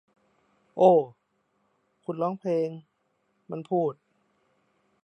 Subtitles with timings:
[0.77, 0.91] โอ้
[2.05, 2.69] คุณร้องเพลง
[3.49, 3.93] มันพูด